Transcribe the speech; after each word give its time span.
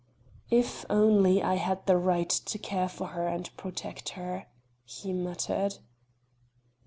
"If 0.49 0.83
only 0.89 1.43
I 1.43 1.57
had 1.57 1.85
the 1.85 1.95
right 1.95 2.31
to 2.31 2.57
care 2.57 2.89
for 2.89 3.09
her 3.09 3.27
and 3.27 3.55
protect 3.55 4.09
her," 4.17 4.47
he 4.83 5.13
muttered. 5.13 5.77